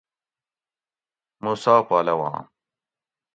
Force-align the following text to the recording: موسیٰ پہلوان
موسیٰ 1.43 1.77
پہلوان 1.87 2.43